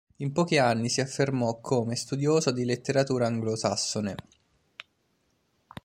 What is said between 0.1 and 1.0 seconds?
In pochi anni si